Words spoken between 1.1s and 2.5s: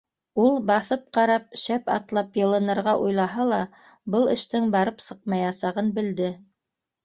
ҡарап, шәп атлап